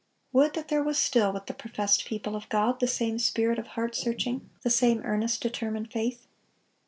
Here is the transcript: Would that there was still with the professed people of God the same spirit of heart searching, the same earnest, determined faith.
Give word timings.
Would 0.33 0.53
that 0.55 0.69
there 0.69 0.81
was 0.83 0.97
still 0.97 1.31
with 1.31 1.45
the 1.45 1.53
professed 1.53 2.05
people 2.05 2.35
of 2.35 2.49
God 2.49 2.79
the 2.79 2.87
same 2.87 3.19
spirit 3.19 3.59
of 3.59 3.67
heart 3.77 3.93
searching, 3.95 4.49
the 4.63 4.71
same 4.71 5.03
earnest, 5.05 5.43
determined 5.43 5.91
faith. 5.91 6.25